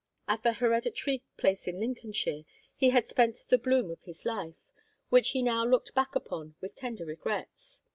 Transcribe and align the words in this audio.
At 0.27 0.41
the 0.41 0.53
hereditary 0.53 1.21
"place 1.37 1.67
in 1.67 1.79
Lincolnshire" 1.79 2.41
he 2.75 2.89
had 2.89 3.07
spent 3.07 3.37
the 3.49 3.59
bloom 3.59 3.91
of 3.91 4.01
his 4.01 4.25
life, 4.25 4.55
which 5.09 5.29
he 5.29 5.43
now 5.43 5.63
looked 5.63 5.93
back 5.93 6.15
upon 6.15 6.55
with 6.59 6.75
tender 6.75 7.05
regrets. 7.05 7.81